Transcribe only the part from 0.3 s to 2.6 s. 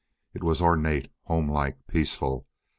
It was ornate, homelike, peaceful.